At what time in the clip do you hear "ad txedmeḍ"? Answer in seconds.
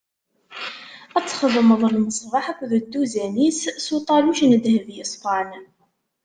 1.17-1.81